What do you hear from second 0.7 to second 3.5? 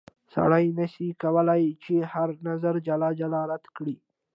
نه سي کولای چې هر نظر جلا جلا